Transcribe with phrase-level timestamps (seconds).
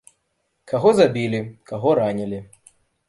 [0.71, 1.41] Каго забілі,
[1.73, 2.41] каго ранілі.